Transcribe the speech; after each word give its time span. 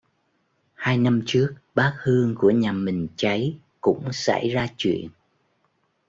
hai 0.73 0.97
năm 0.97 1.21
trước 1.25 1.53
bát 1.75 1.93
hương 2.03 2.35
của 2.37 2.51
nhà 2.51 2.71
mình 2.71 3.07
cháy 3.15 3.57
cũng 3.81 4.09
xảy 4.13 4.49
ra 4.49 4.67
chuyện 4.77 5.09